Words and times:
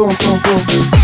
Boom 0.00 0.16
boom 0.16 0.40
boom 0.42 0.99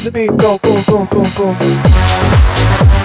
the 0.03 0.11
beat 0.11 0.37
go 0.37 0.57
boom 0.57 0.83
boom 0.85 1.07
boom 1.07 1.55
boom 1.57 3.02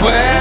Well. 0.00 0.37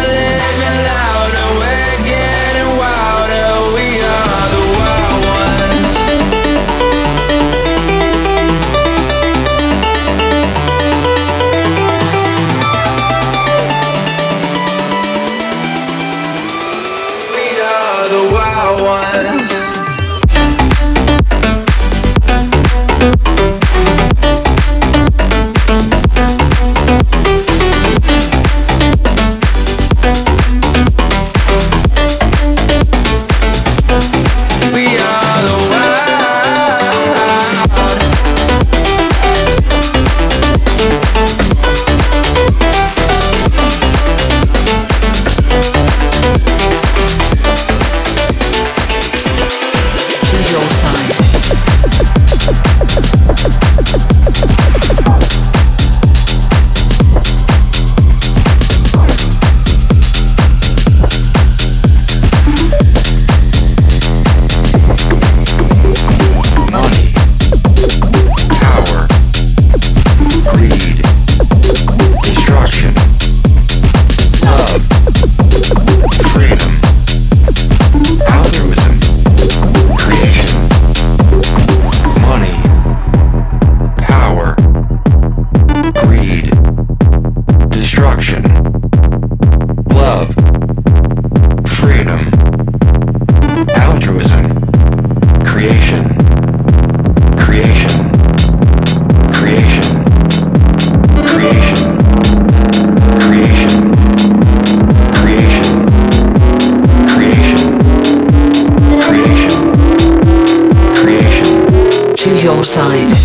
Club. 112.64 113.17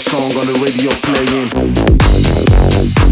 Song 0.00 0.32
on 0.38 0.46
the 0.46 0.54
radio 0.64 0.90
playing. 1.02 3.09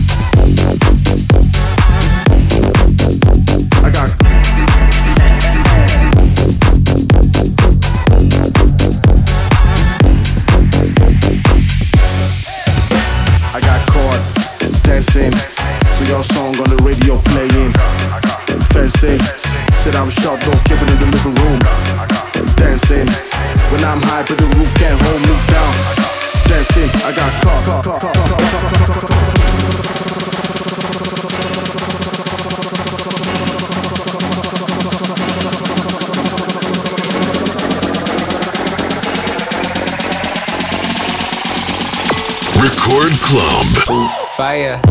Fire. 44.48 44.87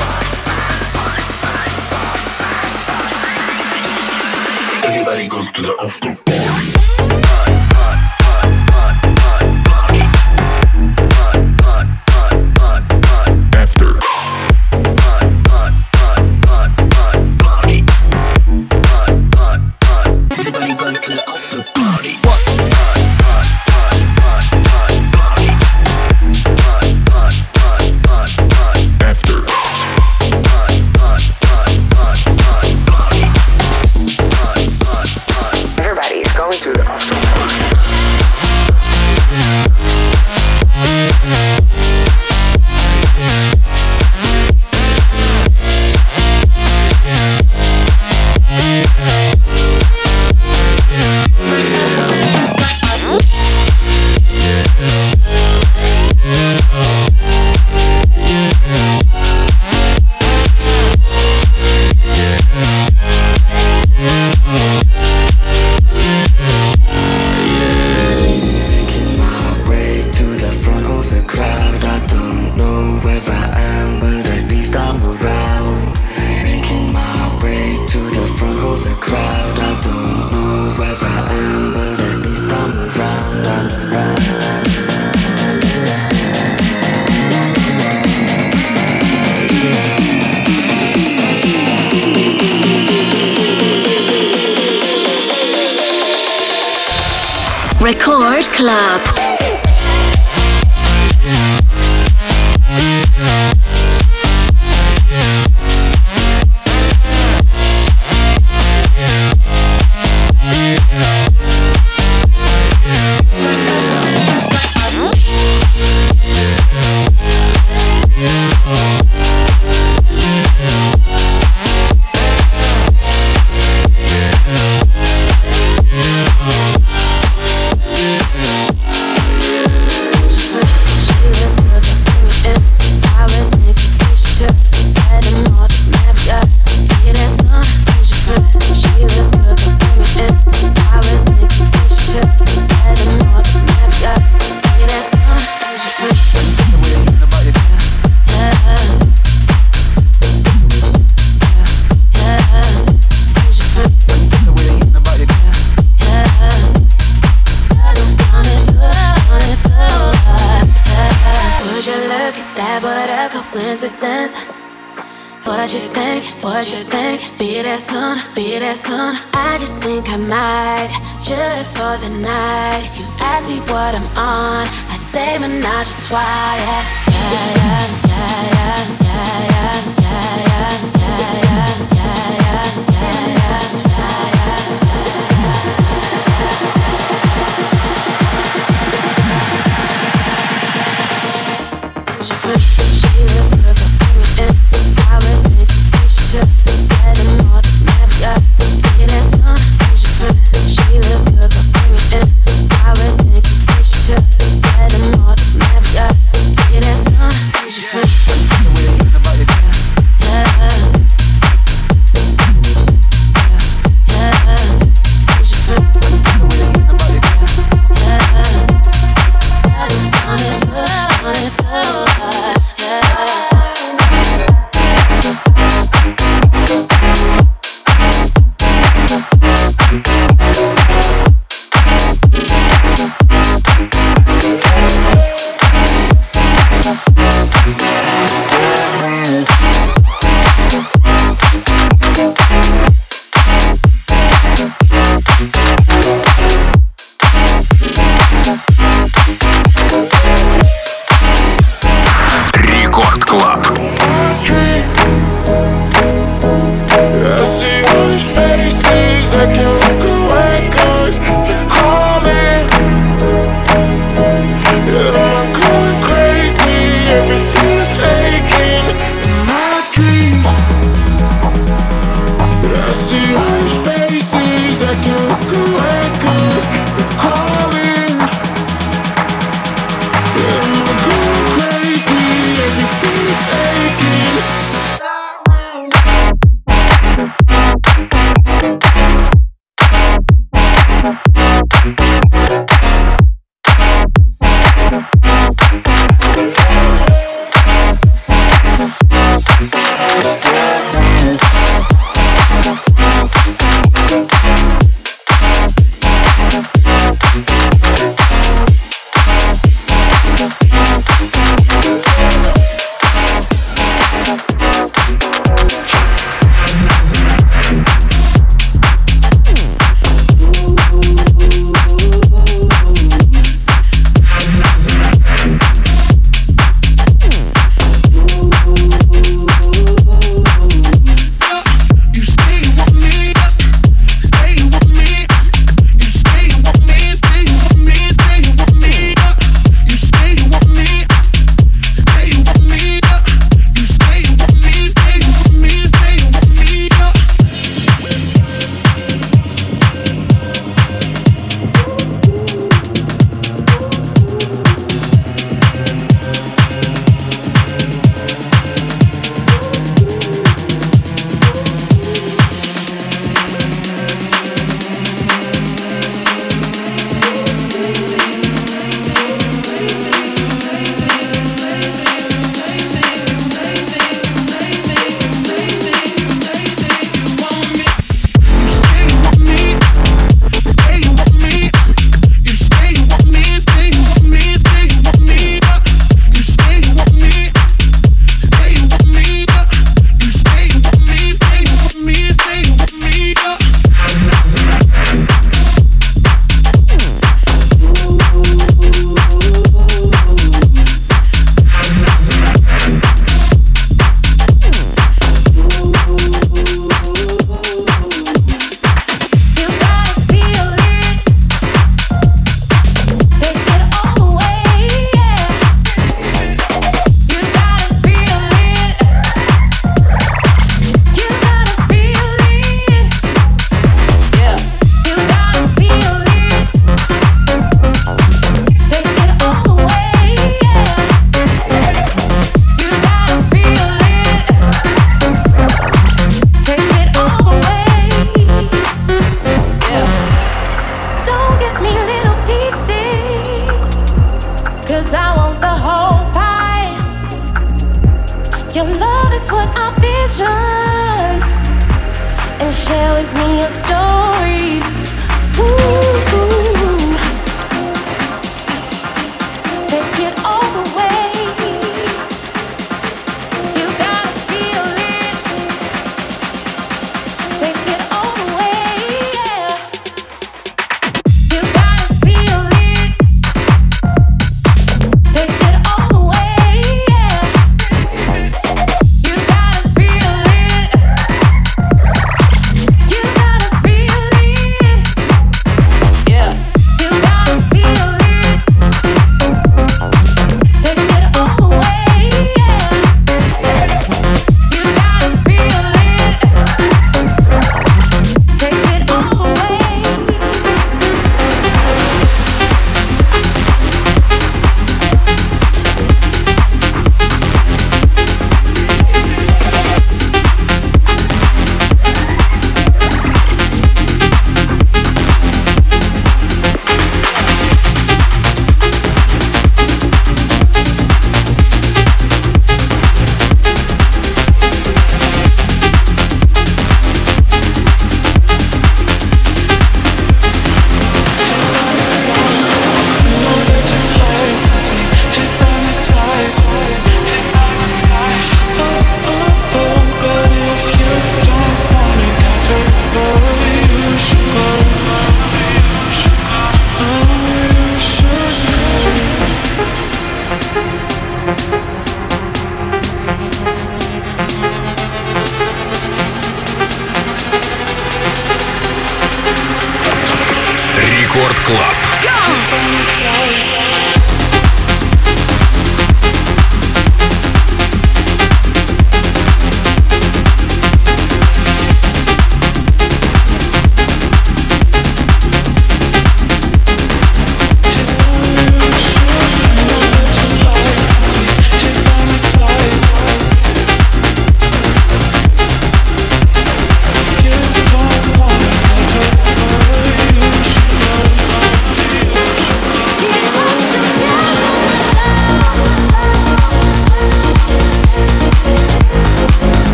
party. 0.00 0.28
Everybody 4.84 5.28
goes 5.28 5.50
to 5.52 5.62
the 5.62 5.76
after 5.80 6.14
party. 6.14 6.77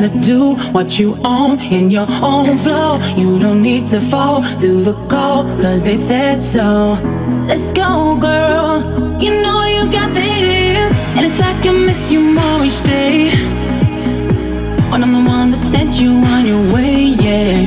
gotta 0.00 0.18
do 0.20 0.54
what 0.72 0.98
you 0.98 1.14
own 1.24 1.60
in 1.60 1.90
your 1.90 2.06
own 2.22 2.56
flow. 2.56 2.98
You 3.16 3.38
don't 3.38 3.60
need 3.60 3.84
to 3.86 4.00
fall 4.00 4.42
to 4.42 4.80
the 4.82 4.94
call, 5.10 5.44
cause 5.60 5.84
they 5.84 5.94
said 5.94 6.36
so. 6.36 6.96
Let's 7.46 7.70
go, 7.74 8.16
girl. 8.18 8.80
You 9.20 9.42
know 9.42 9.64
you 9.66 9.92
got 9.92 10.14
this. 10.14 10.92
And 11.16 11.26
it's 11.26 11.38
like 11.38 11.66
I 11.66 11.72
miss 11.72 12.10
you 12.10 12.20
more 12.20 12.64
each 12.64 12.82
day. 12.82 13.28
When 14.90 15.02
I'm 15.04 15.12
the 15.12 15.30
one 15.30 15.50
that 15.50 15.58
sent 15.58 16.00
you 16.00 16.12
on 16.34 16.46
your 16.46 16.62
way, 16.72 17.12
yeah. 17.26 17.66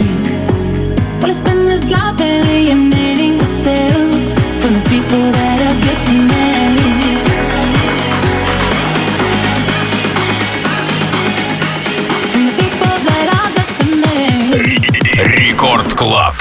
Well, 1.19 1.29
it's 1.29 1.41
been 1.41 1.65
this 1.67 1.91
life 1.91 2.19
alienating 2.19 3.37
myself 3.37 4.09
from 4.59 4.73
the 4.73 4.83
people 4.89 5.23
that 5.37 5.57
I 5.69 5.81
get 5.85 6.07
to 6.07 6.27
know. 6.27 6.42
Club. 16.03 16.32